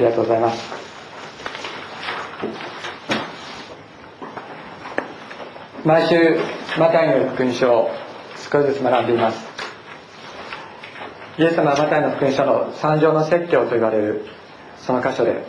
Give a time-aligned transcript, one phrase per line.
[0.00, 0.80] りがとうございます。
[5.84, 6.38] 毎週
[6.78, 7.90] マタイの福音書を
[8.50, 9.46] 少しずつ学んでいます。
[11.38, 14.26] イエス様はマタイの福音書の三条の説教と言われる
[14.78, 15.42] その箇所で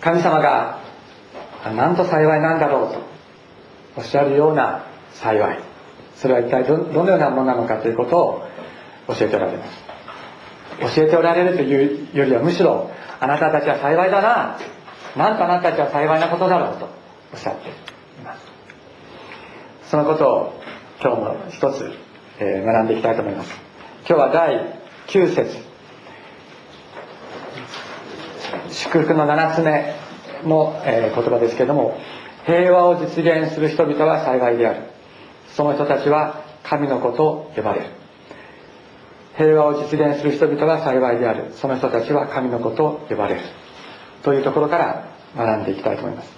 [0.00, 0.80] 神様が
[1.64, 3.02] なんと幸いなんだろうと
[3.96, 5.58] おっしゃるような幸い。
[6.16, 8.46] それは一体どどのようなものなのかということを
[9.08, 9.83] 教えておられます。
[10.80, 14.58] 教えておられるというよりはむしろあなたたちは幸いだな。
[15.16, 16.88] なんとあなたたちは幸いなことだろうと
[17.32, 17.72] おっしゃってい
[18.24, 18.46] ます。
[19.90, 20.60] そのことを
[21.00, 21.92] 今日も一つ、
[22.40, 23.54] えー、学んでいきたいと思います。
[24.08, 25.56] 今日は第9節
[28.70, 29.94] 祝福の7つ目
[30.44, 31.96] の、えー、言葉ですけども
[32.44, 34.82] 平和を実現する人々は幸いである。
[35.54, 38.03] その人たちは神の子と呼ばれる。
[39.36, 41.52] 平和を実現する人々は幸いである。
[41.54, 43.40] その人たちは神の子と呼ばれる。
[44.22, 46.30] というところから学んでいきたいと思います。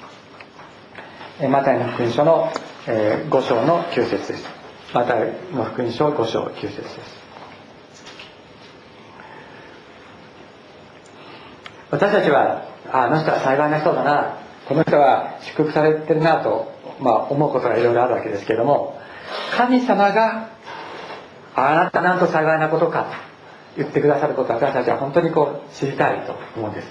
[1.50, 2.50] マタイの福音書の
[2.86, 4.48] 5章の9節です。
[4.94, 7.26] マタイの福音書5章9節です。
[11.90, 14.38] 私たちはあの人は幸いな人だな。
[14.66, 18.98] この人は祝福されてるなと、まあ、思うことがいろいろあるわけですけれども
[19.56, 20.55] 神様が
[21.56, 23.08] あなたなんと幸いなことかと
[23.78, 26.88] 言ってくださることを私たちは本当にこう知りたいと思うんです。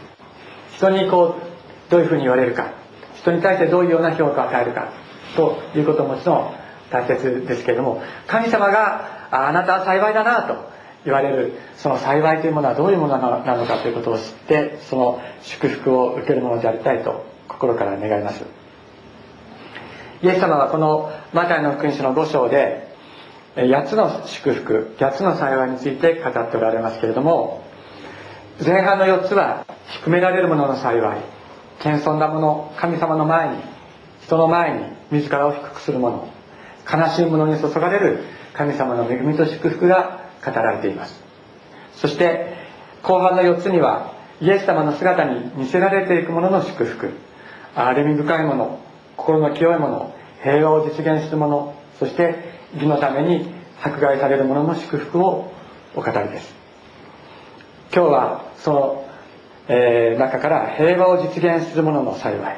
[0.78, 2.74] 人にこうどういうふうに言われるか
[3.16, 4.92] 人に対してどういうような評価を与えるか
[5.36, 6.54] ということももちろん
[6.92, 18.44] 大切ですけれども神様があなたは幸いだなと言われるその幸いというものはどういうものなのかということを知ってその祝福を受けるものでありたいと心から願います。
[20.24, 22.85] イエス様はこのマタイの福音書の5章で
[23.56, 27.64] 8つの祝福8つの幸いについて語っておられますけれども
[28.64, 29.66] 前半の4つは
[30.02, 31.22] 低められるものの幸い
[31.80, 33.64] 謙遜なもの神様の前に
[34.24, 36.30] 人の前に自らを低くするもの
[36.92, 38.24] 悲しいものに注がれる
[38.54, 41.22] 神様の恵みと祝福が語られています。
[41.96, 42.56] そして
[43.04, 47.12] 後半の4つにはイエス様の姿に似せられていくものの祝福
[47.76, 48.80] 憐れみ深いもの
[49.18, 55.52] 心の清いもの平和を実現するものそして義のために迫害される者の祝福を
[55.96, 56.54] お語りです。
[57.94, 59.10] 今日はその、
[59.68, 62.58] えー、中から平和を実現する者の幸い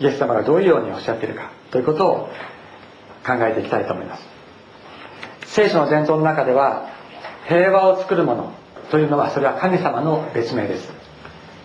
[0.00, 2.28] イエス様がどういうようにおっしゃっているかということを
[3.26, 4.26] 考えていきたいと思います。
[5.46, 6.88] 聖書の伝統の中では
[7.46, 8.52] 平和を作る者
[8.90, 10.90] というのはそれは神様の別名です。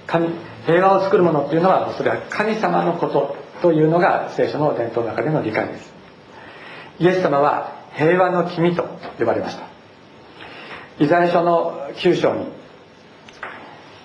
[0.07, 0.29] 神
[0.65, 5.92] 平和を作る者というのはそれは神様のことというのが聖書の伝統の中での理解です。
[7.03, 8.83] イエス様は平和の君と
[9.19, 9.67] 呼ばれました。
[10.99, 12.47] イザヤ書の9章に、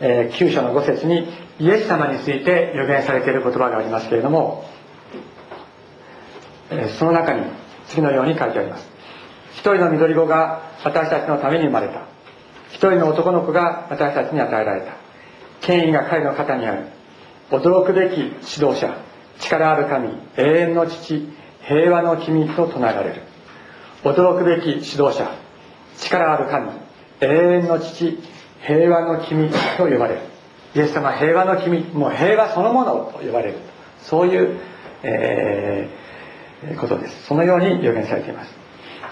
[0.00, 1.28] えー、9章の5節に
[1.60, 4.64] イエス様について予言されている言葉がありますけれども、
[6.70, 7.44] えー、その中に
[7.86, 8.90] 次のように書いてあります。
[9.52, 12.02] 一人の緑子が私たちのために生まれた。
[12.70, 14.96] 一人の男の子が私たちに与えられた。
[15.60, 16.86] 権威が彼の肩にある。
[17.50, 18.32] 驚くべき指
[18.66, 18.92] 導者。
[19.38, 20.08] 力ある神。
[20.36, 21.38] 永遠の父。
[21.68, 23.22] 平和の君と唱えられる。
[24.02, 25.30] 驚くべき指導者
[25.96, 26.70] 力ある神
[27.20, 28.18] 永遠の父
[28.66, 30.20] 平和の君と呼ばれる。
[30.74, 33.58] イエス様は平和の君もう平和そのものと呼ばれる。
[34.00, 34.58] そういう、
[35.02, 37.26] えー、ことです。
[37.26, 38.54] そのように予言されています。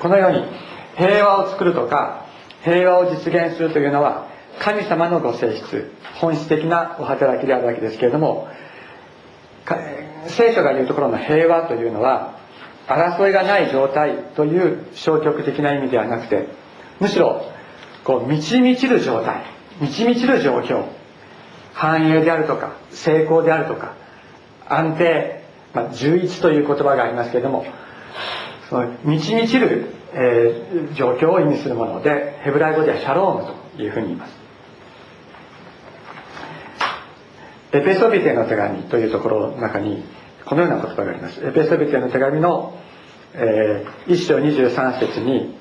[0.01, 0.45] このように
[0.97, 2.27] 平和を作るとか
[2.63, 4.29] 平和を実現するというのは
[4.59, 8.49] 神様のご性質本質的なお働きであるわけですけれども
[10.29, 12.39] 聖書が言うところの平和というのは
[12.87, 16.49] 争いがない状態という消極的な意味ではなくて
[17.01, 17.51] むしろ
[18.05, 19.43] こう満ち満ちる状態
[19.81, 20.85] 満ち満ちる状況
[21.75, 23.95] 繁栄であるとか成功であるとか
[24.69, 25.43] 安定、
[25.75, 27.67] まあ、充一という言葉がありますけれども
[28.71, 34.47] その満ち満ちる、えー、状況を意味するものでヘブライ語ではシャロームというふうに言います。
[37.73, 40.03] エペソビテの手紙というところの中に
[40.47, 41.45] このような言葉があります。
[41.45, 42.79] エペソビテの手紙の、
[43.35, 45.55] えー、1章23節に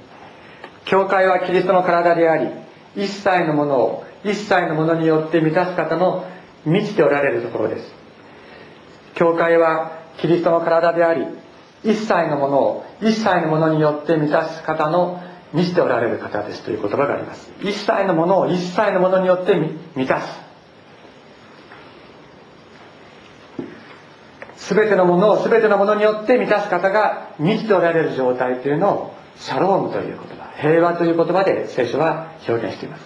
[0.86, 2.50] 教会はキリストの体であり
[2.96, 6.26] 一切のものを一切のものによって満たす方の
[6.66, 7.94] 満ちておられるところです。
[9.16, 11.26] 教会はキリストの体であり
[11.84, 15.22] 一切のものを一切のものによって満たす方の
[15.52, 17.52] 満ちておられる方ですという言葉があります。
[17.62, 19.56] 一切のものを一切のものによって
[19.96, 20.45] 満たす。
[24.68, 33.06] 全てのものを全てのものによって満たす方が満ちておられる状態というのをシャロームという言葉平和という言葉で聖書は表現しています。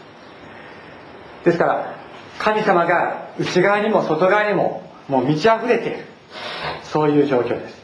[1.44, 1.96] ですから
[2.38, 6.06] 神様が内側にも外側にももう満ち溢れている。
[6.84, 7.80] そういう状況です。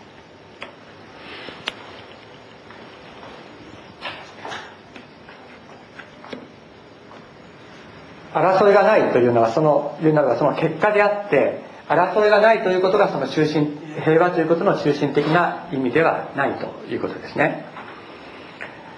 [8.33, 17.65] 争いがないというのはそのいうのはその結果であって争いがないということがその中心平和ということの中心的な意味ではないということですね。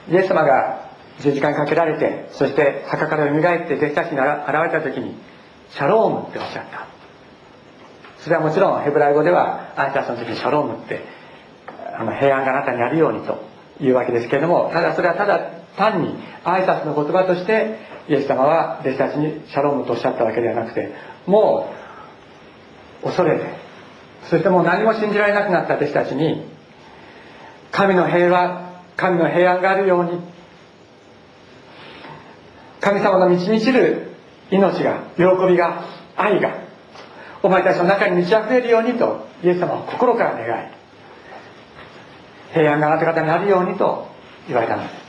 [0.10, 0.88] イエス様が
[1.20, 4.22] 十字架にかけられてそして墓から蘇って弟子たちに現
[4.64, 5.16] れた時に
[5.72, 6.88] シャロームっておっしゃった。
[8.20, 11.02] それはもちろんヘブライ語では挨拶の時にシャロームって
[11.98, 13.44] あの平安があなたにあるようにと
[13.82, 15.40] いうわけですけれどもただそれはただ
[15.78, 17.80] 単に挨拶の言葉として
[18.10, 20.94] イエス様は弟子たちにシャロームとおっしゃったわけではなくて
[21.26, 21.77] もう
[23.04, 23.46] 恐れて
[24.30, 26.46] そしてもう何も信じられなくなった弟子たちに
[27.72, 30.20] 神の平和神の平安があるように
[32.82, 34.12] 神様の満ち満ちる
[34.52, 35.84] 命が喜びが
[36.16, 36.68] 愛が
[37.44, 40.78] お前たちの中に満ち溢れるようにとイエス様は心から願い
[42.54, 44.08] 平安があなた方にあるようにと
[44.48, 45.08] 言われたのです。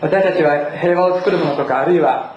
[0.00, 2.36] 私たちは平和を作るものとかあるいは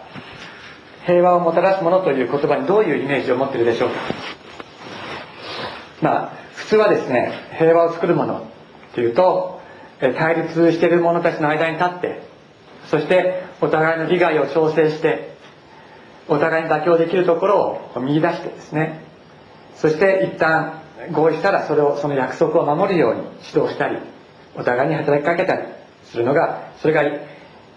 [1.06, 3.96] 平和をもたらすものという言葉にどういうイメージを持っているでしょうか？
[6.02, 8.48] まあ普通はですね平和を作るもの
[8.94, 9.62] というと
[10.00, 12.22] 対立している者たちの間に立って
[12.88, 15.36] そしてお互いの利害を調整して
[16.28, 19.04] お互いに妥協できるところを見出してですね
[19.76, 20.82] そして一旦
[21.12, 23.98] 合意したらそれをその約束を守るように指導したり
[24.56, 25.68] お互いに働きかけたり
[26.06, 27.04] するのがそれが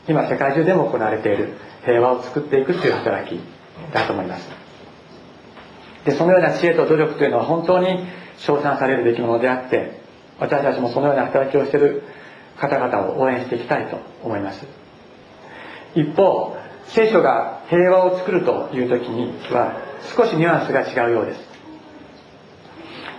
[0.07, 1.55] 今世界中でも行われている
[1.85, 3.41] 平和を作っていくという働き
[3.93, 4.49] だと思います。
[6.05, 8.07] でそのような知恵と努力というのは本当に
[8.39, 10.01] 称賛されるべきものであって
[10.39, 12.03] 私たちもそのような働きをしている
[12.59, 14.67] 方々を応援していきたいと思います。
[15.95, 19.81] 一方聖書が平和を作るという時には
[20.17, 21.41] 少しニュアンスが違うようです。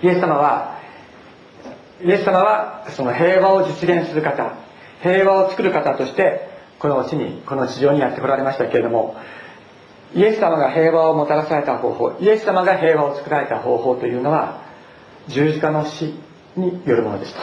[0.04, 0.76] イエス様は
[2.04, 4.54] イエス様はその平和を実現する方
[5.02, 9.16] 平和を作る方としてこの地にこの地上にやってこられましたけれども
[10.14, 14.62] イエス様が平和をもたらされた方法イエス様が平和を作られた方法というのは
[15.28, 16.14] 十字架の死
[16.56, 17.40] によるものでした、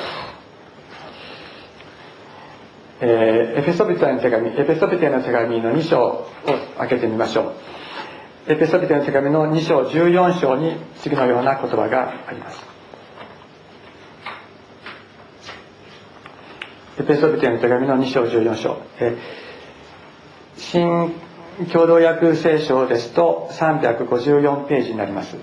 [3.00, 6.26] えー、エペソビテの手紙エペソビテの手紙の2章を
[6.78, 7.52] 開けてみましょう。
[8.49, 12.72] エペソビテの手紙の2章14章に次のような言葉があります。
[17.02, 19.16] ペソビテの手紙の2章14章、え
[20.56, 21.12] 新
[21.72, 25.37] 共同訳聖書ですと354ページになります。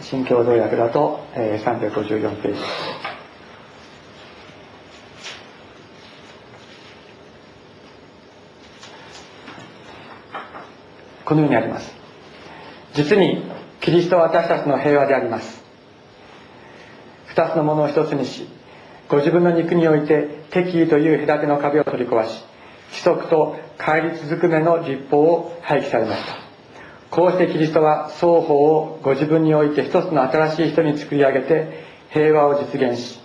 [0.00, 2.60] 新共同訳だと、えー、354ページ。
[11.24, 11.94] このようにあります。
[12.94, 13.42] 実に
[13.80, 15.62] キリストは私たちの平和であります。
[17.26, 18.46] 二つのものを一つにし
[19.12, 22.42] ご自分の肉において敵意という隔ての壁を取り壊し
[22.92, 26.38] 規則と帰り続く目の立法を廃棄されました。
[27.10, 33.20] こうしてキリストは双方をご自分において一つの新しい人に作り上げて平和を実現し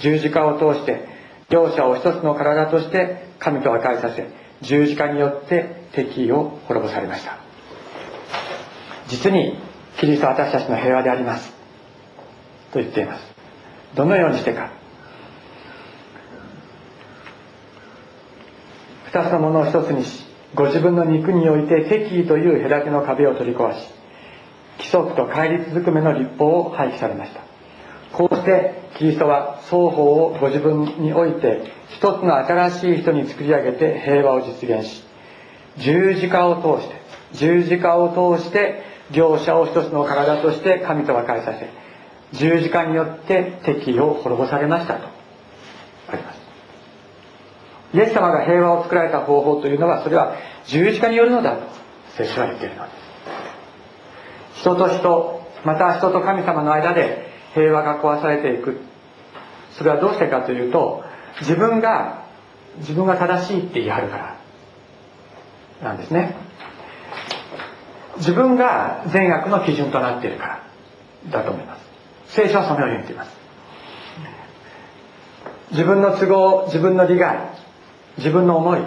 [0.00, 1.08] 十字架を通して
[1.48, 4.28] 両者を一つの体として神と和解させ
[4.60, 7.38] 十字架によって敵意を滅ぼされました。
[9.08, 9.56] 実に
[9.96, 11.50] キリストは私たちの平和であります。
[12.74, 13.24] と言っています。
[13.94, 14.78] どのようにしてか。
[19.12, 20.24] 二つのものを一つにし
[20.54, 23.88] ご自分の肉において敵意という隔ての壁を取り壊し
[24.78, 27.42] 規則と帰り続く目の立法を廃棄されました。
[28.12, 35.04] こうしてキリストは双方をご自分において一つの新しい人に作り上げて平和を実現し
[35.78, 36.96] 十字架を通して
[37.32, 41.68] 十字架を通して両者を一つの体として神と和解させ
[42.32, 45.19] 十字架によって敵意を滅ぼされましたと。
[47.92, 51.62] イエス様が平和を作られた方法というのはそれは十字架によるのだと
[52.16, 52.90] 聖書は言っているので
[54.54, 54.60] す。
[54.60, 58.80] 人と人また人と神様の間で平和が壊されていく。
[59.72, 61.04] それはどうしてかというと
[61.40, 62.24] 自分が
[62.78, 64.36] 自分が正しいって言い張るから。
[65.82, 66.36] なんですね。
[68.18, 70.60] 自分が善悪の基準となっているから。
[71.30, 71.84] だと思います。
[72.28, 73.40] 聖書はそのように言っています。
[75.72, 77.38] 自分の都合自分の利害
[78.18, 78.80] 自分の思い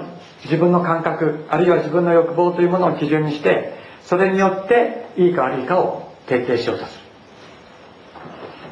[0.46, 7.03] 自分の感覚あるいは自分の欲望というものを基準にしてそれによっていいか悪いかを決定しようとする。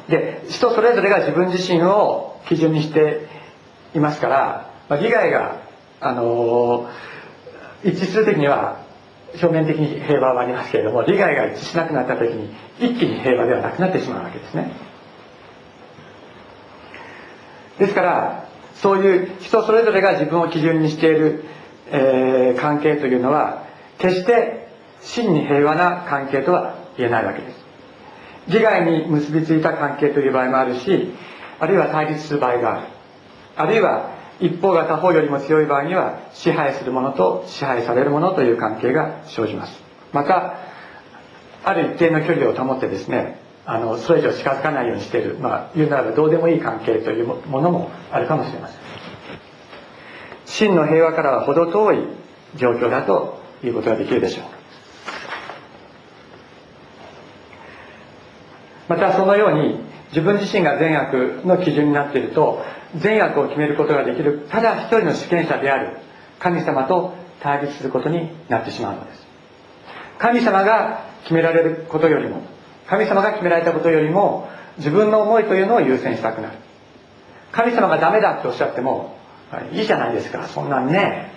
[0.08, 3.26] で人それぞれが自分自身を基準にして
[3.94, 5.60] いますから、まあ、利害が
[6.00, 6.88] あの
[7.84, 8.84] 一致する時には
[9.34, 14.72] 表面的に平和はありますけれども利害が一致しなくなった時に一気に平和ではなくなってしまうわけですね。
[17.78, 18.51] ですから
[18.82, 21.44] そういう人それぞれが自分を基準にしている、
[21.90, 23.64] えー、関係というのは
[23.98, 24.66] 決して
[25.00, 27.62] 真に平和な関係とは言えないわけです。
[28.48, 31.12] 利害に結びついた関係という場合もあるし
[31.60, 32.86] あるいは対立する場合がある。
[33.54, 34.10] あるいは
[34.40, 39.80] 一方が他方よりも強い場合には支配する者と支配される者という関係が生じます。
[40.12, 40.56] また
[41.62, 45.36] ある一定の距離を保ってですねあのそれ以上近づかないようにしている。
[45.38, 48.78] まあ言うならばどうでもいい関係というものもあるかもしれません。
[50.46, 51.98] 真の平和からは程遠い
[52.56, 54.44] 状況だということができるでしょう。
[58.88, 62.62] またそのように自分自身が善悪の基準になっていると
[62.96, 65.96] 善悪を決めることができるただ一人の主権者である
[66.38, 69.26] 神様と対立することになってしまうのです。
[70.18, 72.42] 神様が決められることよりも
[72.92, 76.58] 神様が決められたことよりも自分の思いというのを優先したくなる。
[77.50, 79.16] 神様がダメだっておっしゃっても
[79.72, 80.46] いいじゃないですか。
[80.48, 81.32] そんなんね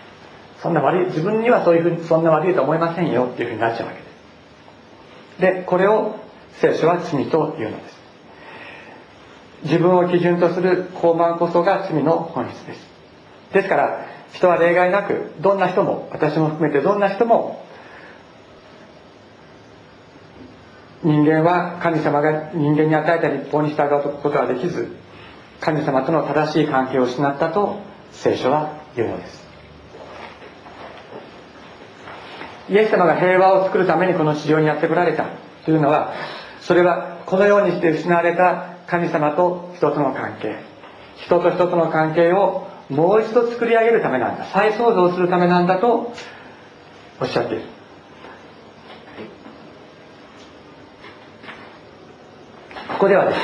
[0.61, 5.55] そんな悪い自分にはそういうふうにそんな悪いと思いませんよっていうふうになっちゃうわけです。
[5.55, 6.15] でこれを
[6.59, 7.95] 聖書は罪というのです。
[9.63, 12.79] 自分を基準とする傲慢こそが罪の本質です。
[13.53, 17.64] ですから人は例外なくどんな人も私も含めてどんな人も
[21.05, 24.89] 人間は神様が人間に与えた立法に従うことはできず
[25.61, 27.79] 神様との正しい関係を失ったと
[28.11, 29.45] 聖書は言うのです。
[32.69, 35.27] イエス様が平和を作るためにこの地上にやってこられた
[35.65, 36.13] というのは
[36.61, 40.55] それはこのようにして失われた神様と人との関係。
[41.17, 44.45] 人と人との関係をもう一度作り上げるためなんだ。
[44.45, 46.13] 再創造するためなんだと
[47.21, 47.74] おっしゃっている。
[53.05, 53.39] こではです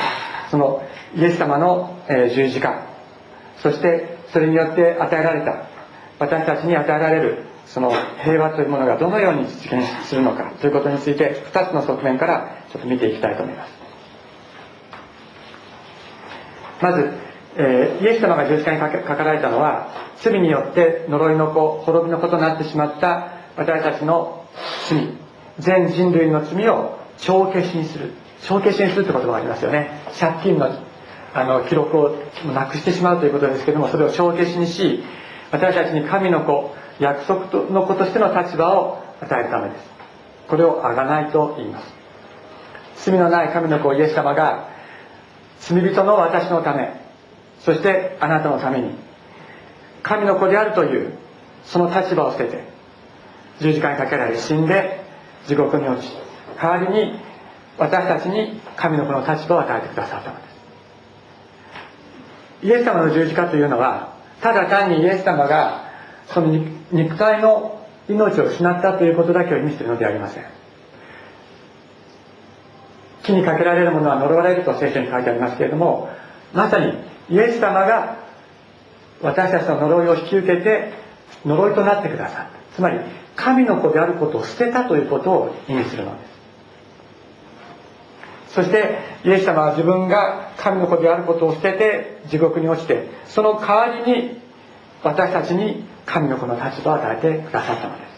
[0.50, 0.82] その
[1.14, 1.96] イエス様の、
[2.34, 2.86] 十字架
[3.58, 5.66] そしてそれによって与えられた
[6.18, 7.92] 私たちに与えられるその
[8.24, 13.72] 平和というものがどのように実現するのかということについて2つの側面からちょっと見ていきたいと思います。
[16.80, 17.10] まず、
[17.56, 24.44] えー、イエス様が十字架にかかられたのは罪によって呪いの子滅びの子となってしまった私たちの
[24.88, 25.16] 罪
[25.60, 28.10] 全人類の罪を帳消しにする。
[28.42, 29.90] 帳消しにするって言葉がありますよね。
[30.18, 30.70] 借金の
[31.34, 32.16] あの記録を
[32.54, 35.02] なくしてしまうということですけどもそれを帳消しにし
[35.50, 39.90] 私たちに神の子約束の子としての立場を与えるためです。
[40.48, 42.02] これをあがないと言います。
[42.96, 44.68] 罪のない神の子イエス様が
[45.60, 47.00] 罪人の私のため
[47.60, 48.90] そしてあなたのために
[50.02, 51.12] 神の子であるという
[51.64, 52.64] その立場を捨てて
[53.60, 55.00] 十字架にかけられ死んで
[55.46, 56.12] 地獄に落ち
[56.60, 57.18] 代わりに
[57.78, 60.42] 私たちに神の子の立場を与えてくださったので
[62.62, 62.66] す。
[62.66, 65.90] イエス様の十字架というのはただ単にイエス様が
[66.28, 66.48] その
[66.92, 70.44] 肉体の命を失ったということだけを意味しているのではありません。
[73.22, 76.10] 木にかけられるものは呪われると聖書に書いてありますけれども
[76.52, 76.92] まさに
[77.30, 78.16] イエス様が
[79.22, 80.92] 私たちの呪いを引き受けて
[81.46, 82.74] 呪いとなってくださった。
[82.74, 82.98] つまり
[83.36, 86.31] 神の子であることを捨てたということを意味するのです。
[88.54, 94.40] そしてイエス様は自分が神の子であることを捨てて地獄に落ちてその代わりに
[95.02, 98.12] 私たちに神の子の立場を与えてくださったのです。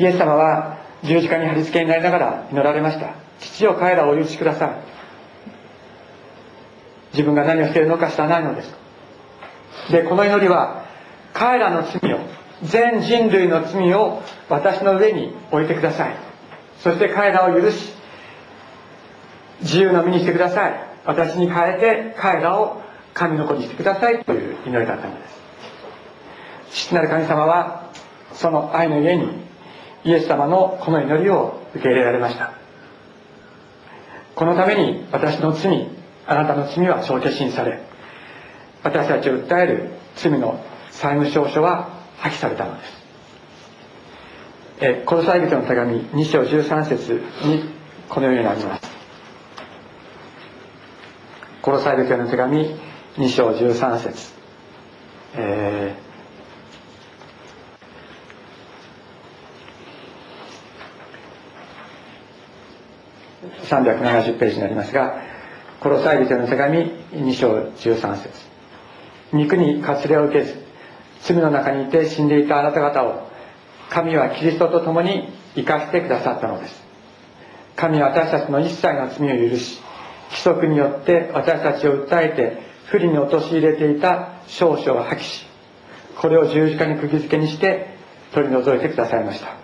[0.00, 3.14] イエス様は十字架に貼り付けになりながら祈られました。
[3.40, 4.70] 父を彼らをお許しください。
[7.12, 8.74] 自分が何をしているのか知らないのです。
[9.90, 10.84] でこの祈りは
[11.32, 12.18] 彼らの罪を
[12.62, 16.27] 全人類の罪を私の上に置いてください。
[16.80, 17.92] そして彼らを許し
[19.60, 20.88] 自由の身にしてください。
[21.04, 22.80] 私に変えて彼らを
[23.14, 24.24] 神の子にしてください。
[24.24, 25.28] という祈りだったので
[26.70, 26.86] す。
[26.86, 27.90] 父なる神様は
[28.34, 29.26] その愛の家に
[30.04, 32.52] イエス様のこの祈りを受け入れられました。
[34.34, 35.88] このために私の罪
[36.26, 37.80] あなたの罪は帳消しにされ
[38.84, 42.97] 私たちを訴える罪の債務証書は破棄されたのです。
[44.80, 47.64] えコロサイ人の手紙2章13節に
[48.08, 48.82] このようになります。
[51.62, 52.76] コロサイ人の手紙
[53.16, 54.32] 2章13節。
[55.36, 56.08] えー
[63.68, 65.20] 370ページになりますが、
[65.80, 68.30] コロサイ人の手紙2章13節。
[69.32, 70.54] 肉にかつれを受けず
[71.20, 73.27] 罪の中にいて死んでいたあなた方を
[73.90, 76.82] 神はキリストと共に生かしてくださったのです。
[77.76, 79.80] 神は私たちの一切の罪を許し
[80.30, 85.46] 規則によって私たちを訴えて不利に陥れていた少々を破棄し
[86.20, 87.96] これを十字架に釘付けにして
[88.32, 89.56] 取り除いてくださいました。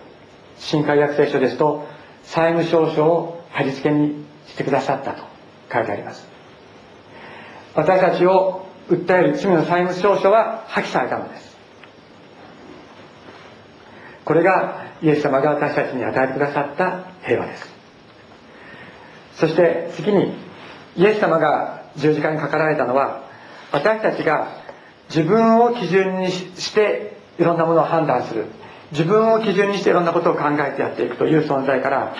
[0.57, 1.85] 新海約聖書ですと
[2.23, 5.23] 債務証書を貼り付けにしてくださったと
[5.71, 6.27] 書いてあります。
[7.75, 11.54] 私たちを訴える罪の債務証書は破棄されたのです。
[14.25, 17.73] これがイエス様が私たちに与えてくださった平和です。
[19.35, 20.33] そして次に
[20.97, 23.29] イエス様が十字架にかかられたのは
[23.71, 24.47] 私たちが
[25.09, 28.45] 自分を基準にしていろんなものを判断する。
[28.91, 32.15] 自分を基準にしていろんなことを考えてやっていくという存在から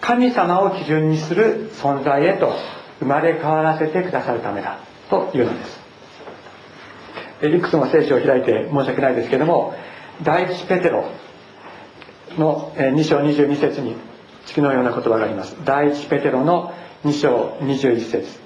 [0.00, 2.52] 神様を基準にする存在へと
[3.00, 4.78] 生まれ変わらせてくださるためだ
[5.10, 5.82] というのです。
[7.56, 9.74] いくつも聖書を開いて申し訳ないですけども
[10.22, 11.04] 第一ペテロ
[12.38, 13.96] の2章22節に
[14.46, 15.56] 次のような言葉があります。
[15.64, 16.72] 第一ペテロの
[17.04, 18.42] 2章21節。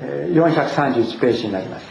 [0.00, 1.86] 431ページになります。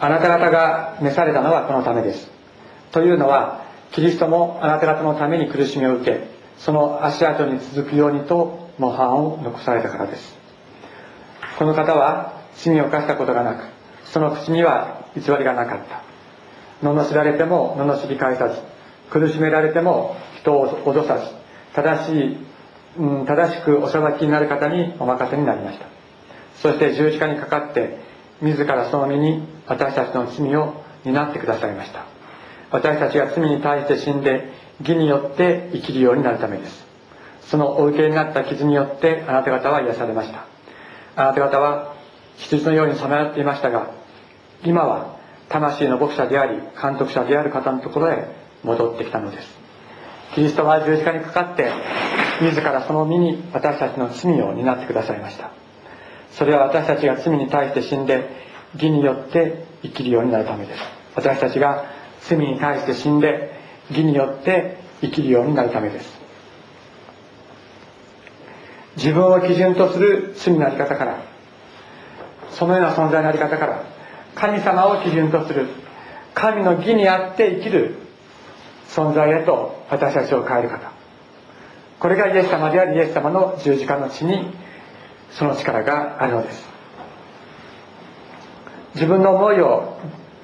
[0.00, 2.30] あなた方が召されたのはこのためです。
[2.92, 6.26] というのはキリストもあなた方のために苦しみを受け
[6.58, 10.36] その足跡に続くようにと模範を残されたからです。
[11.58, 13.64] この方は罪を犯したことがなく
[14.04, 16.02] その口には偽りがなかった。
[16.86, 18.60] 罵られても罵り返さず
[19.10, 21.26] 苦しめられても人を脅さず
[21.74, 22.36] 正しい、
[22.98, 25.86] うん、正しくお裁きになる方にお任せになりました。
[26.56, 27.98] そして十字架にかかって
[28.40, 32.06] 自らその身に私たちの罪を担ってくださいました。
[32.70, 36.87] 私たちが罪に対して死んで義によって生きるようになるためです。
[37.50, 40.44] そのお受けになった傷によってあなた方は癒されました。
[41.16, 41.94] あなた方は
[42.36, 43.90] 羊のようにさまよっていましたが
[44.64, 45.16] 今は
[45.48, 48.28] 魂の牧者であり監督者である方のところへ
[48.62, 49.58] 戻ってきたのです。
[50.34, 51.72] キリストは十字架にかかって
[52.42, 55.50] 自らその身に私たちの罪を担ってくださいました。
[56.32, 58.28] それは私たちが罪に対して死んで
[58.74, 60.82] 義によって生きるようになるためです。
[61.14, 61.86] 私たちが
[62.20, 63.52] 罪に対して死んで
[63.90, 66.17] 義によって生きるようになるためです。
[68.98, 71.22] 自分を基準とする罪のあり方から
[72.50, 73.84] そのような存在のあり方から
[74.34, 75.68] 神様を基準とする
[76.34, 77.96] 神の義にあって生きる
[78.88, 80.92] 存在へと私たちを変える方。
[82.00, 84.50] これがイエス様でありイエス様の十字架の地に
[85.32, 86.68] その力があるのです。
[88.94, 89.98] 自分の思いを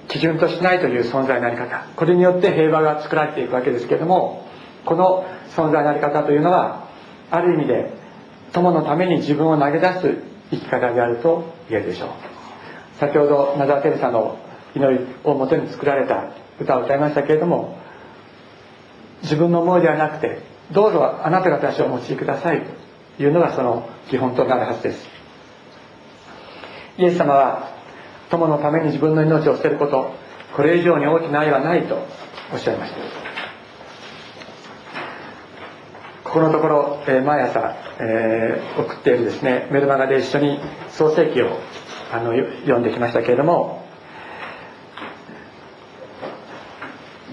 [0.08, 1.86] 基準としないという存在のあり方。
[1.96, 4.46] これによって平和が作られていくわけですけれども
[4.84, 5.24] この
[5.56, 6.88] 存在のあり方というのは
[7.30, 8.03] ある意味で
[8.54, 10.16] 友のために自分を投げ出す
[10.50, 12.08] 生き方であると言えるでしょう。
[12.98, 14.38] 先ほどナザ・テレサの
[14.74, 17.76] 祈りをもとに作られた歌を歌いましたけれども
[19.22, 20.38] 自分の思いではなくて
[20.70, 22.62] どうぞあなた方たちをお持ちください
[23.16, 25.06] というのがその基本となるはずです。
[26.98, 27.70] イエス様は
[28.30, 30.14] 友のために自分の命を捨てること
[30.54, 31.98] これ以上に大きな愛はないと
[32.52, 33.33] おっしゃいました。
[36.34, 40.58] このところ、え、毎朝、えー、送っているですねメルマガで一緒に
[40.90, 41.60] 創世記を
[42.12, 43.86] あの読んできましたけれども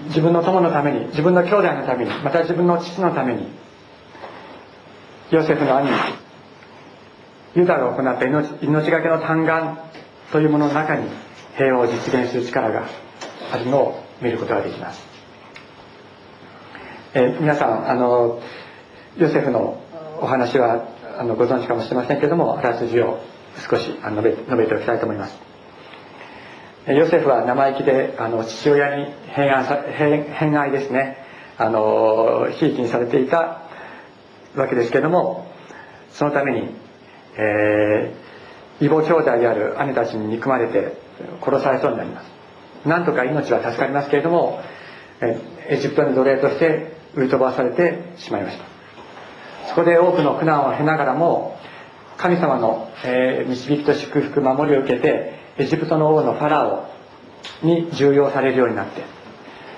[0.06, 3.48] 自分の友のために自分の兄弟のためにまた自分の父のために
[5.32, 5.90] ヨセフの兄
[7.56, 9.78] ユダが行った命命がけの嘆願
[10.30, 11.08] というものの中に
[11.56, 12.86] 平和を実現する力が
[13.50, 15.02] あるのを見ることができます、
[17.14, 18.40] え、皆さんあの
[19.16, 19.78] ヨセフの
[20.20, 23.18] お話はあのご存知かもしれませんけれどもあらすじを
[23.68, 25.38] 少し述べ述べておきたいと思います。
[26.86, 31.18] ヨセフは生意気であの父親に偏愛さ偏愛ですね。
[31.58, 33.62] あのひいきにされていた
[34.56, 35.46] わけですけれども
[36.10, 36.74] そのために、
[37.36, 40.96] えー、異母兄弟である姉たちに憎まれて
[41.44, 42.88] 殺されそうになります。
[42.88, 44.60] なんとか命は助かりますけれども
[45.20, 48.71] エジプトに奴隷として売り飛ばされてしまいました。
[49.74, 51.58] そこで多くの苦難を経ながらも
[52.18, 56.86] 神様の、えー、導きと祝福守りを受けてエジプトの王のファラオ
[57.62, 59.02] に重用されるようになって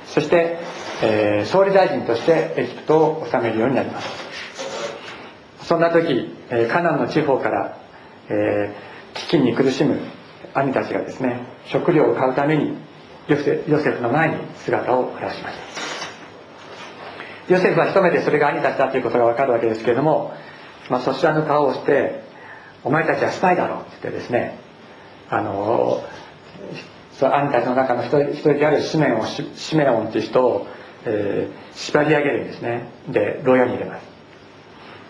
[0.06, 0.58] そして、
[1.02, 4.08] え、総理大臣としてエジプトを治めるようになります。
[5.62, 7.78] そんな時、え、カナンの地方から、
[8.28, 9.98] えー、飢饉に苦しむ
[10.54, 12.76] 兄たちがですね食料を買うために
[13.26, 15.83] ヨセヨセフの前に姿を現しました。
[17.48, 20.32] ヨセフは一目でそれが兄たちだということがわかるわけですけれども、
[20.88, 22.22] まあ、そちらの顔をして
[22.82, 24.58] お前たちはスパイだろって言ってですね
[25.30, 26.02] あの
[27.12, 30.66] そ兄たちの中の一人人であるシメオンシメオンっていう人を、
[31.04, 32.88] えー、縛り上げるんですね。
[33.08, 34.06] で牢屋に入れます。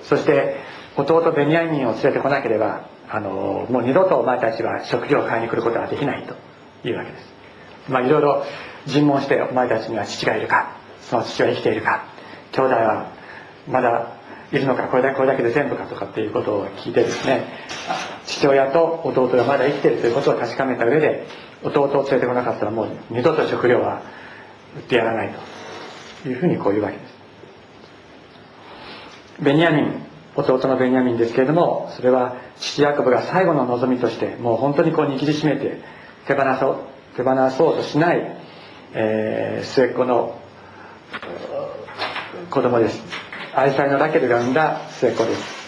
[0.09, 0.57] そして
[0.97, 6.37] 弟ベニヤミンを連れてこなければあのもう二度とお前たちは食料を買いに来ることはできないと
[6.87, 7.25] いうわけです。
[7.89, 8.45] まあいろいろ
[8.87, 10.77] 尋問してお前たちには父がいるか？
[11.01, 12.05] その父は生きているか？
[12.55, 13.13] 兄弟は
[13.69, 14.15] まだ
[14.53, 17.45] いるのかこれだけこれだけで全部かとかっていうことを聞いてですね
[18.27, 21.27] 父親と弟がまだ生きてるということを確かめた上で
[21.65, 24.03] 弟を連れてこなかったらもう二度と食料は
[24.77, 25.35] 売ってやらない
[26.23, 27.15] というふうにこういうわけです。
[29.41, 30.05] ベニヤミン
[30.37, 35.81] 弟のベニヤミンですけれどもそれは父ヤコブが最後の望みとしてもう本当にこう握りしめて
[36.27, 36.79] 手放そう
[37.17, 38.37] 手放そうとしない、
[38.93, 40.41] えー、末っ子の
[42.51, 43.03] 子供です。
[43.55, 45.65] 愛妻のラケルが産んだ末っ子です。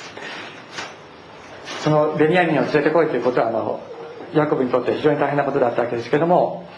[1.83, 3.81] そのベニヤミンを連れてこいということはあの
[4.35, 6.69] ヤコブにとって非常に大変なことだったわけですけども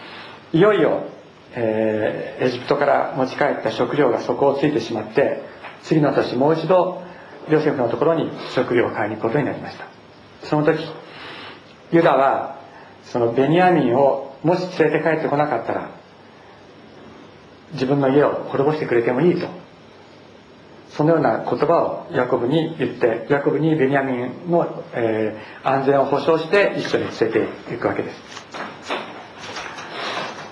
[0.53, 1.03] いよいよ、
[1.55, 5.41] えー、エジプトから持ち帰った食料が底をついてしまって
[5.81, 7.01] 次の年もう一度
[7.49, 9.87] ヨセフのところに食料を買いに行くことになりました。
[10.43, 10.79] その時
[11.91, 12.59] ユダは
[13.05, 15.89] そのベニヤミンをもし連れて帰ってこなかったら
[17.73, 19.47] 自分の家を滅ぼしてくれてもいいと
[20.95, 28.19] そのような言葉をヤコブに言ってヤコブにベニヤミンの、えー、安全を保障して一緒に連れていくわけです。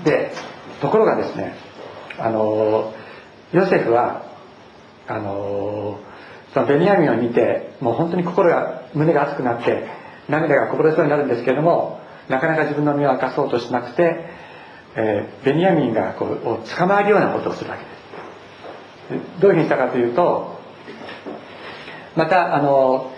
[0.04, 0.32] で
[0.80, 1.56] ところがですね
[2.20, 2.94] あの
[3.52, 4.24] ヨセフは
[5.08, 6.00] あの
[6.54, 9.88] そのベニヤミンを見てもう本当に心が胸が熱くなって
[10.30, 14.26] 涙がこぼれそうになるんですけれどもなかなか自分の身を明かそうとしなくて、
[14.96, 17.97] えー、ベニヤミンがこうを捕まえるようなことをするわけです。
[19.40, 20.60] どういうふうにしたかというと
[22.16, 23.12] またあの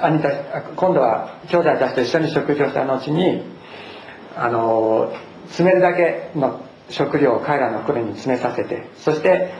[0.00, 0.36] 兄たち
[0.76, 3.42] 今度は兄弟たちと一緒に食事をした後に
[4.36, 5.12] あの
[5.48, 9.52] 詰めるだけの食料を彼らの船に詰めさせてそして、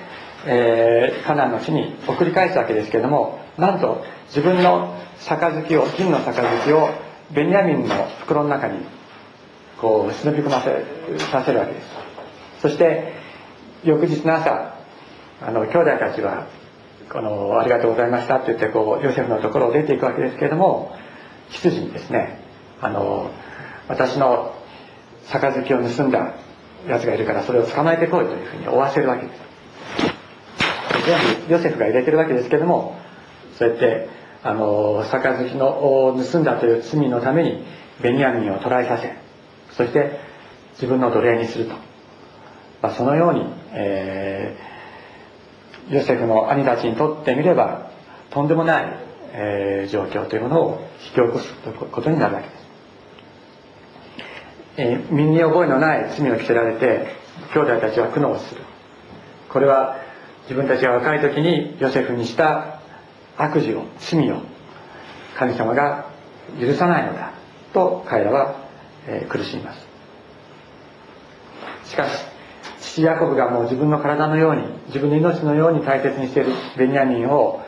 [0.46, 6.88] えー、カナンの地に送り返すわけですけれどもなんと自分の杯を金の杯を
[7.32, 8.84] ベニヤミンの袋の中に
[9.80, 10.84] こう忍び込ませ
[11.30, 11.86] させるわけです。
[12.62, 13.14] そして
[13.84, 14.69] 翌日の朝
[15.42, 16.46] あの兄弟たちは
[17.10, 20.94] このありがとうございましたって言ってこうヨセフのところを出ていくわけですけれども
[21.48, 22.40] 羊にですね
[22.80, 23.30] あの
[23.88, 24.54] 私の
[25.26, 26.34] 杯を盗んだ
[26.86, 29.40] やつがいるからそれを捕まえてこいというふうに追わせるわけです。
[31.06, 32.96] 全部ヨセフが入れてるわけですけども
[33.58, 34.08] そうやって
[34.42, 35.68] あの杯の
[36.08, 37.64] を盗んだという罪のために
[38.02, 39.14] ベニヤミンを捕らえさせ
[39.76, 40.20] そして
[40.74, 41.74] 自分の奴隷にすると、
[42.82, 44.69] まあ、そのように、えー
[45.90, 47.90] ヨセフの兄たちにとってみれば
[48.30, 48.98] とんでもない、
[49.32, 51.52] えー、状況というものを引き起こす
[51.90, 52.66] ことになるわけです、
[54.76, 57.08] えー、身に覚えのない罪を着せられて
[57.52, 58.62] 兄弟たちは苦悩する。
[59.48, 59.96] これは
[60.42, 62.80] 自分たちが若い時にヨセフにした
[63.36, 64.42] 悪事を罪を
[65.36, 66.06] 神様が
[66.60, 67.32] 許さないのだ
[67.72, 68.68] と彼らは、
[69.06, 69.88] えー、苦しみます。
[71.90, 72.29] しかし
[72.94, 77.60] 父ヤコブがもう自分の体のように自分の命のように大切にしているベニヤミンを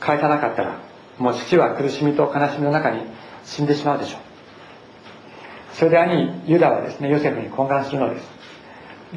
[0.00, 0.80] 返さなかったら
[1.18, 3.02] もう父は苦しみと悲しみの中に
[3.44, 4.20] 死んでしまうでしょう。
[5.74, 8.26] それで兄ユダはですねヨセフに懇願するのです。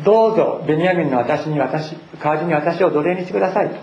[0.04, 3.76] どうぞベニヤミンの私に私代わりに私を奴隷にしてくださいと。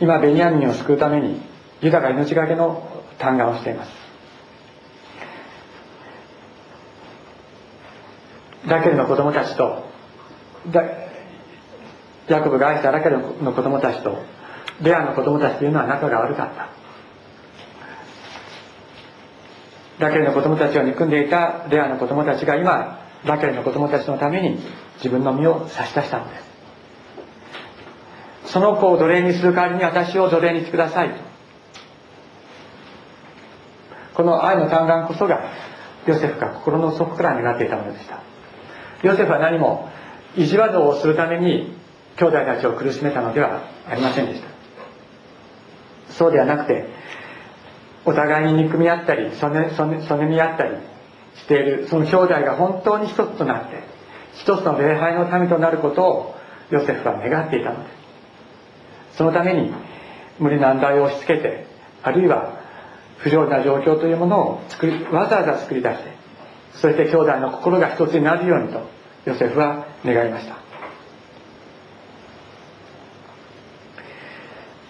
[0.00, 1.40] 今ベニヤミンを救うために
[1.80, 2.86] ユダが命がけの
[3.18, 4.03] 嘆願をしています。
[8.66, 9.84] ラケルの子供たちと
[12.28, 14.22] ヤコブが愛したラケルの子供たちと
[14.80, 16.68] レアの子供たちというのは仲が悪かった。
[19.98, 24.58] ラケルの子供たちを憎んでいたレアの子供たちが今ラケルの子供たちのために
[24.96, 26.36] 自分の身を差し出したので
[28.46, 28.52] す。
[28.52, 31.10] その子を奴隷にする代わりに私を奴隷にしてください。
[34.14, 35.50] この愛の嘆願こそが
[36.06, 38.33] ヨセフが心の底から願っていたものでした。
[39.04, 39.90] ヨセフは何も
[40.36, 41.76] 意地悪をするために
[42.16, 44.48] 兄弟たちを苦しめたのではありませんでした。
[46.12, 46.88] そうではなくて
[48.04, 50.76] お互いに憎み合ったりそねそねそねみ合ったり
[51.36, 53.82] しているその兄弟が本当に一つとなって
[54.34, 56.34] 一つの礼拝の民となることを
[56.70, 57.90] ヨセフは願っていたので
[59.12, 59.72] すそのために
[60.38, 61.66] 無理難題を押し付けて
[62.02, 62.60] あるいは
[63.18, 66.23] 不良な状況というものを作りわざわざ作り出して
[66.76, 68.88] そして兄弟の心が一つになるようにと
[69.24, 70.56] ヨセフは願いました。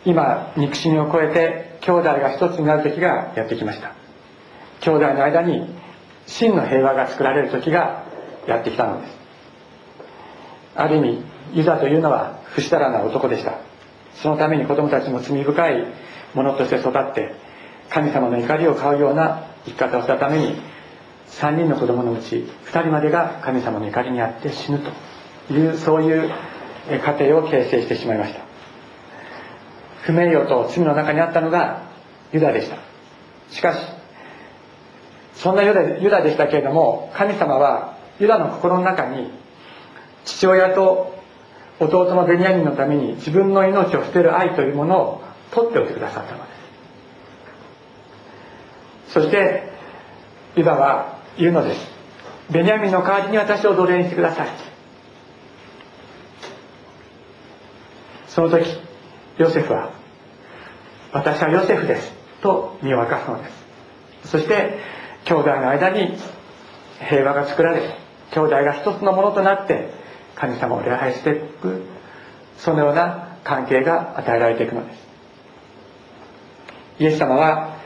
[0.04, 3.92] 今憎しみを超えて兄弟が一つになる時がやってきました。
[4.80, 5.66] 兄弟の間に
[6.26, 8.04] 真の平和が作られる時が
[8.46, 9.16] やってきたのです。
[10.76, 13.54] ある意味ユダというのは不したらな男でした。
[14.14, 15.86] そのために子供たちも罪深い
[16.34, 17.34] ものとして育って
[17.90, 20.56] 神様の怒りを買うような生き方をしたために
[21.40, 24.80] 3人の子供のうち2人までが神様の怒りにあって死ぬ
[25.48, 26.30] というそういう
[26.88, 28.40] 家庭を形成してしまいました。
[30.02, 31.82] 不名誉と罪の中にあったのが
[32.32, 32.76] ユダでした。
[33.50, 33.78] しかし
[35.34, 39.30] そんなユダユダでしたけれども神様はユダの心の中に
[40.24, 41.14] 父親と
[41.80, 46.50] 弟のベニヤミンのために自分の命を捨てる愛というものを取っておいてくださったので
[49.08, 49.12] す。
[49.14, 49.72] そして
[50.56, 51.94] ユダは言うのです。
[52.50, 54.48] ベニヤミンの代わりに私を奴隷にしてください。
[58.28, 58.66] その時
[59.38, 59.92] ヨセフは
[61.12, 63.48] 私はヨセフですと身を明かすので
[64.22, 64.30] す。
[64.30, 64.78] そして
[65.24, 66.16] 兄弟の間に
[67.08, 67.96] 平和が作られ
[68.32, 69.90] 兄弟が一つのものとなって
[70.34, 71.82] 神様を礼拝していく
[72.58, 75.04] そのような関係が与えられていくのです。
[76.98, 77.76] イエス様は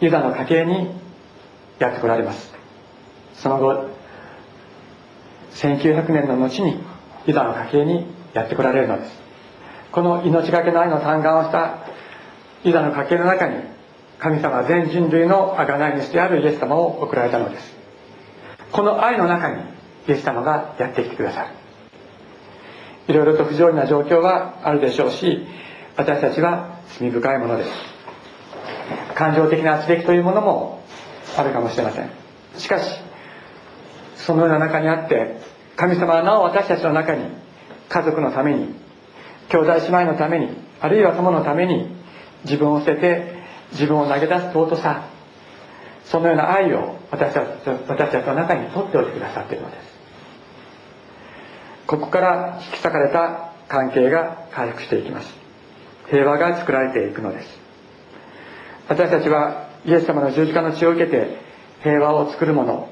[0.00, 0.90] ユダの家系に
[1.78, 2.57] やってこられます。
[3.42, 3.88] その後
[5.52, 6.78] 1900年の後に
[7.26, 9.12] ユダの家系にやってこられるのです。
[9.92, 11.78] この命がけの愛の嘆願をした
[12.64, 13.56] ユダの家系の中に
[14.18, 17.76] 神様全人類の贖い主であるイエス様を送られたのです。
[18.72, 19.62] この愛の中に
[20.08, 21.48] イエス様がやってきてくださる。
[23.08, 25.46] いろいろと不条理な状況はあるでしょうし
[25.96, 27.70] 私たちは罪深いものです。
[29.14, 30.82] 感情的な圧力というものも
[31.36, 32.10] あるかもしれません。
[32.56, 33.07] しかし
[34.28, 35.38] そのような中にあって
[35.74, 37.24] 神様はなお私たちの中に
[37.88, 38.74] 家族のために
[39.48, 40.50] 兄弟姉妹のために
[40.82, 41.96] あるいは友のために
[42.44, 43.38] 自分を捨てて
[43.72, 45.08] 自分を投げ出す尊さ
[46.04, 47.46] そのような愛を私たち
[47.88, 49.98] 私たちの中に取っておいてくださっているのです。
[51.86, 55.34] ここから引き裂かれた関係が回復していきます。
[56.10, 57.48] 平和が作られていくのです。
[58.88, 61.38] 私たちはイエス様の十字架の血を受けて
[61.82, 62.87] 平和を作るもの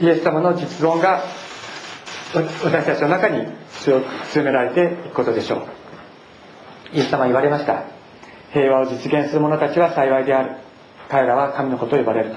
[0.00, 1.22] イエス様の実存が
[2.34, 3.46] 私たちの中に
[3.80, 6.96] 強く強められていくことでしょう。
[6.96, 7.84] イエス様言われました。
[8.52, 10.56] 平和を実現する者たちは幸いである。
[11.08, 12.36] 彼らは神のことを呼ばれると。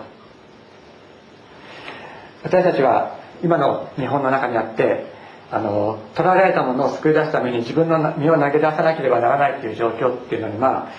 [2.44, 5.06] 私たちは今の日本の中にあって
[5.52, 10.92] あの取られたものを救い出すために自分の身を投げ出さなければならないという状況っていうのにまあ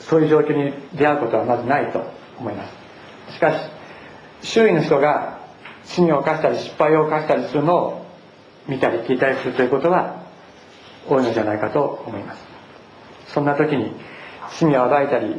[0.00, 2.02] そういう状況に出会うことはまずないと
[2.38, 2.64] 思いま
[3.28, 3.34] す。
[3.34, 3.58] しかし
[4.42, 5.33] 周囲の人が
[5.86, 8.06] 罪を犯したり失敗を犯したりするのを
[8.68, 10.24] 見たり聞いたりするということは
[11.08, 12.42] 多いのじゃないかと思います。
[13.28, 13.92] そんな時に
[14.58, 15.36] 罪を暴いたり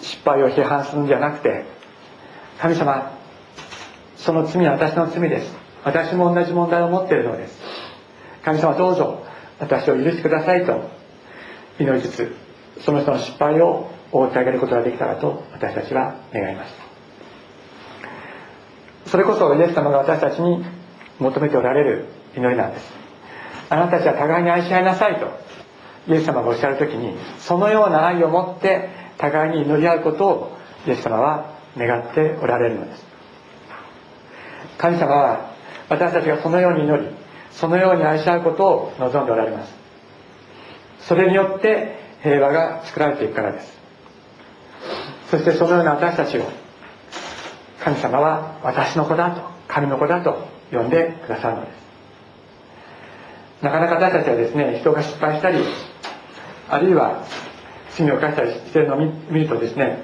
[0.00, 1.64] 失敗を批判するんじゃなくて
[2.58, 3.12] 神様
[4.16, 5.54] その罪は私の罪です。
[5.84, 7.58] 私も同じ問題を持っているのです。
[8.42, 9.24] 神様どうぞ
[9.58, 10.90] 私を許してくださいと
[11.78, 12.34] 祈りつつ
[12.80, 16.93] その人の失敗を覆ってあげることができたらと私たちは願います。
[19.06, 20.64] それこそイエス様が私たちに
[21.18, 22.92] 求めておられる祈りなんです。
[23.70, 25.28] あなたたちは互いに愛し合いなさいと
[26.08, 28.88] イエス様がおっしゃる時にそのような愛を持って
[29.18, 33.04] 互いに祈り合うことをイエス様は願っておられるのです。
[34.78, 35.50] 神様は
[35.88, 37.08] 私たちがそのように祈り
[37.52, 39.74] そのように愛し合うことを望んでおられます。
[41.00, 43.72] それによって平和が作られていくからです。
[45.30, 46.42] そしてそのような私たちを
[47.84, 51.84] 神様は私の子だと神の子だと呼んでくださるのです。
[53.62, 55.58] なかなか私たちはですね人が失敗したり
[56.68, 57.24] あるいは
[57.90, 58.98] 罪を犯したりしてるのを
[59.30, 60.02] 見るとですね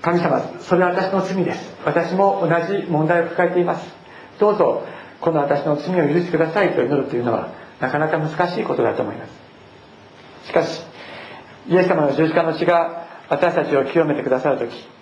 [0.00, 1.74] 神様それは私の罪です。
[1.84, 3.86] 私も同じ問題を抱えています。
[4.40, 4.86] どうぞ
[5.20, 10.48] この私の罪を許してくださいと祈るというのはなかなか難しいことだと思います。
[10.48, 10.80] しかし
[11.68, 14.93] イエス様の十字架の血が私たちを清めてくださる時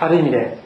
[0.00, 0.58] ある意味で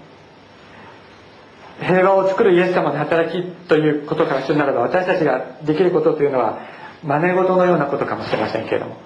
[1.80, 6.60] 平和を作るイエス様の働きということからするならば私たちができることというのは
[7.02, 8.96] 真似事のようなことかもしれませんけれども。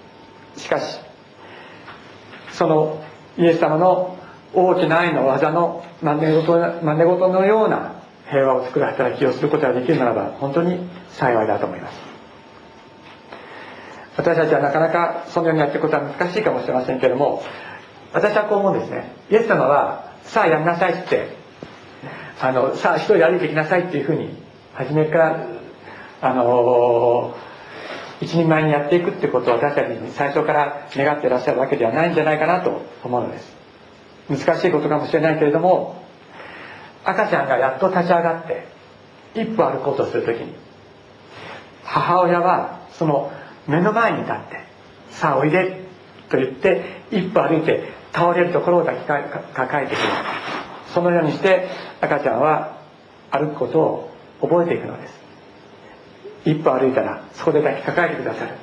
[0.57, 0.99] しかし
[2.53, 3.03] その
[3.39, 4.19] イエス様の
[4.53, 11.99] 大きな愛の技の真似事真似事のような平和を作る働きをすることができるならば本当に幸いだと思います。
[14.19, 17.41] 私たちはなかなかそのようにやっていくことは難しいかもしれませんけれども
[18.13, 19.13] 私はこう思うんですね。
[19.31, 21.39] イエス様はさあやんなさいって。
[22.41, 24.31] あのさあ一人歩いてきなさいっていうふうに
[24.75, 25.47] 初めから
[26.23, 27.35] あの
[28.21, 33.57] 一人前にやっていくってことを私たちに最初から願ってらっしゃるわけではないんじゃないかなと思うのです。
[34.29, 36.03] 難しいことかもしれないけれども
[37.05, 38.67] 赤ちゃんがやっと立ち上がって
[39.35, 40.55] 一歩歩こうとする時に
[41.83, 43.33] 母親はその
[43.67, 44.65] 目の前に立って
[45.11, 45.81] 「さあおいで」
[46.29, 49.21] と言って一歩歩いて倒れるところを抱きか
[49.55, 50.05] 抱えてくる
[50.93, 51.69] そのようにして
[52.01, 52.79] 赤ちゃんは
[53.31, 55.19] 歩くことを覚えていくのです。
[56.45, 58.55] 一歩歩いたらそこで抱きかかえてくださる。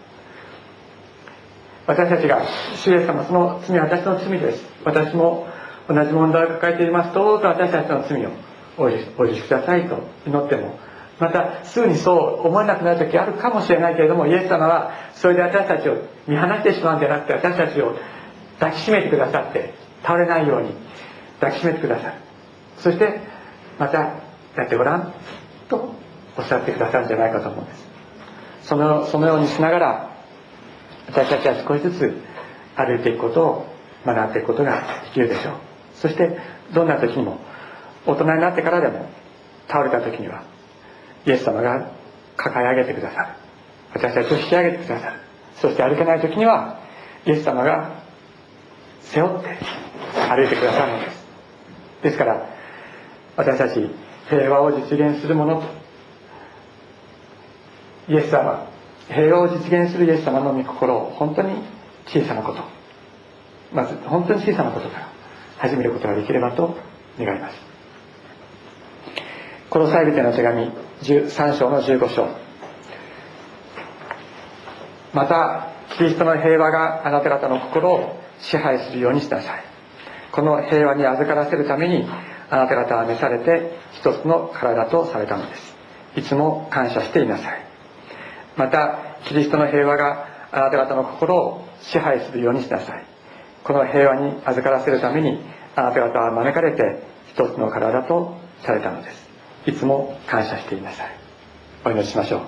[1.87, 2.43] 私たちが
[2.75, 4.65] 主イエス様その罪は私の罪です。
[4.83, 5.47] 私も
[5.87, 7.13] 同じ問題を抱えています。
[7.13, 8.31] どうぞ私たちの罪を
[8.77, 10.79] お許しくださいと祈っても。
[11.19, 15.95] またすぐにそう思えなくなる時あるかもしれないけれどもイエス様はそれで私たちを
[16.27, 17.95] 見放してしまうんじゃなくて私たちを
[18.59, 20.69] 抱きしめてくださって倒れないように
[21.39, 22.13] 抱きしめてくださる。
[22.77, 23.19] そして
[23.79, 25.13] またやってごらん
[25.67, 25.93] と
[26.37, 27.87] おっしゃってくださるんじゃないかと思うんです。
[28.63, 30.09] そのそのようにしながら
[31.07, 32.21] 私たちは少しずつ
[32.75, 35.53] 歩いていくことを学んでいくことができるでしょう。
[35.95, 36.37] そして
[36.73, 37.39] どんな時にも
[38.05, 39.09] 大人になってからでも
[39.67, 40.43] 倒れた時には
[41.25, 41.91] イエス様が
[42.37, 43.27] 抱え上げてくださる。
[43.93, 45.19] 私たちを引き上げてくださる。
[45.55, 46.79] そして歩けない時には
[47.25, 48.04] イエス様が
[49.13, 49.57] 背負って
[50.29, 51.25] 歩いてくださるのです。
[52.03, 52.49] ですから
[53.35, 53.89] 私たち
[54.29, 55.67] 平和を実現するものと
[58.07, 58.69] イエス様
[59.07, 61.55] 平和を実現するイエス様の御心を本当に
[62.07, 62.63] 小さなこと
[63.73, 65.09] まず本当に小さなことから
[65.57, 66.75] 始めることができればと
[67.19, 67.55] 願います。
[69.69, 72.27] このサイビテの手紙3章の15章。
[75.13, 79.63] またキリストの平和があなた方の心を支配するようにしなさい。
[80.31, 82.07] この平和に預からせるために
[82.49, 85.75] あなた方は召されて一つの体とされたのです。
[86.17, 87.63] いつも感謝していなさい。
[88.55, 93.03] またキリストの平和があなた方の心を支配するようにしなさい。
[93.63, 95.41] この平和に預からせるために
[95.75, 99.25] あなた方は招かれて一つの体とされたのです。
[99.65, 101.07] いつも感謝していなさい。
[101.85, 102.41] お祈りしましょう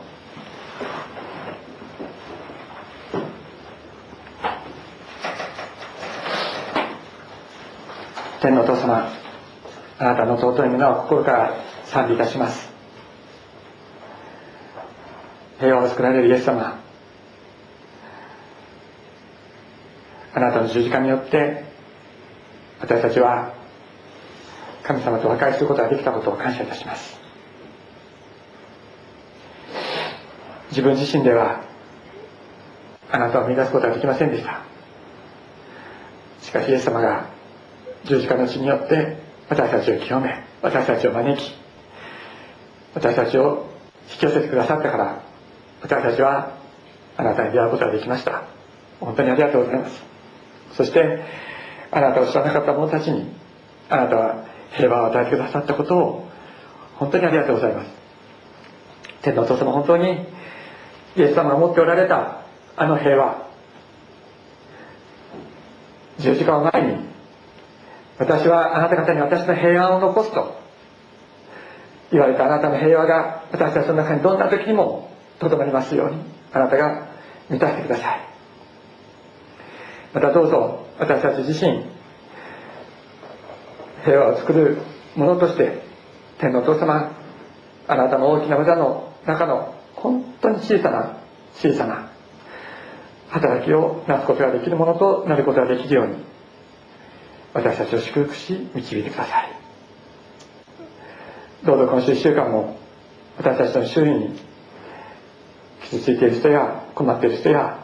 [8.41, 9.09] 天のお父様
[9.99, 11.53] あなたの尊い皆を心から
[11.85, 12.69] 賛美いたします。
[15.59, 16.79] 平和を作られるイエス様
[20.33, 21.63] あなたの十字架によって
[22.79, 23.53] 私たちは
[24.83, 27.17] 神様と和解することができたことを感謝いたします。
[30.69, 31.61] 自分自身では
[33.09, 34.61] あなたを見出すことはできませんでした。
[36.41, 37.36] しかしイエス様が
[38.07, 39.17] 十字架の血によって
[39.49, 41.53] 私たちを清め私たちを招き
[42.95, 43.67] 私たちを
[44.11, 45.21] 引き寄せてくださったから
[45.81, 46.57] 私たちは
[47.17, 48.43] あなたに出会うことができました。
[48.99, 50.03] 本当にありがとうございます。
[50.75, 51.23] そして
[51.91, 53.31] あなたを知らなかった者たちに
[53.89, 56.29] あなたは平和を与えてくださったことを
[56.95, 57.91] 本当にありがとうございます。
[59.21, 60.25] 天のお父様本当に
[61.15, 62.41] イエス様が持っておられた
[62.75, 63.47] あの平和。
[66.19, 67.16] 十字架を前に
[68.19, 70.55] 私はあなた方に私の平安を残すと
[72.11, 77.07] 言われたあなたの平和が私たちの中にどんな時にもとどまりますようにあなたが
[77.49, 78.27] 満たしてください。
[80.13, 81.85] またどうぞ私たち自身
[84.03, 84.77] 平和を作る
[85.15, 85.83] ものとして
[86.39, 87.11] 天のお父様
[87.87, 91.17] あなたの大きな無駄の中の本当に小さな
[91.55, 92.09] 小さな
[93.29, 96.15] 働きをなすことができるものとなることができるように
[97.57, 99.49] 私たちを祝福し導いてください。
[101.65, 102.77] どうぞ今週1週間も
[103.35, 104.39] 私たちの周囲に
[105.85, 107.79] 傷ついている人や困っている人や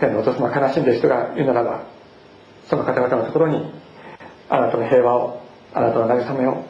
[0.00, 1.84] 天のお父様悲しんでいる人がいるならば
[2.68, 3.72] その方々のところに
[4.50, 5.40] あなたの平和を
[5.72, 6.64] あなたの慰めを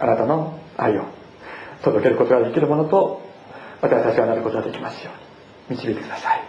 [0.00, 1.04] あなたの愛を
[1.84, 3.22] 届けることができるものと
[3.80, 5.12] 私たちがなることができますよ
[5.70, 6.40] うに導いてください。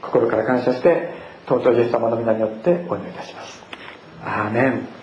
[0.00, 1.12] 心から感謝して
[1.46, 3.55] 尊いイエス様の皆によってお祈りいたします。
[4.26, 4.95] アーメン